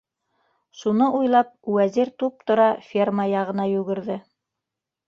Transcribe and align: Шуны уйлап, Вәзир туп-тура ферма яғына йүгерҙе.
Шуны 0.79 1.09
уйлап, 1.17 1.51
Вәзир 1.75 2.13
туп-тура 2.25 2.67
ферма 2.89 3.31
яғына 3.35 3.71
йүгерҙе. 3.77 4.19